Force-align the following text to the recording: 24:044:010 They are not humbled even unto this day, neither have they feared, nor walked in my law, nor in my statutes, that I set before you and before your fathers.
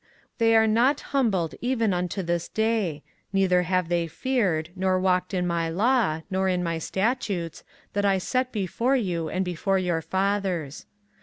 24:044:010 0.01 0.09
They 0.39 0.55
are 0.55 0.65
not 0.67 0.99
humbled 0.99 1.55
even 1.61 1.93
unto 1.93 2.23
this 2.23 2.49
day, 2.49 3.03
neither 3.31 3.61
have 3.61 3.87
they 3.87 4.07
feared, 4.07 4.71
nor 4.75 4.99
walked 4.99 5.31
in 5.31 5.45
my 5.45 5.69
law, 5.69 6.21
nor 6.27 6.47
in 6.49 6.63
my 6.63 6.79
statutes, 6.79 7.63
that 7.93 8.03
I 8.03 8.17
set 8.17 8.51
before 8.51 8.95
you 8.95 9.29
and 9.29 9.45
before 9.45 9.77
your 9.77 10.01
fathers. 10.01 10.87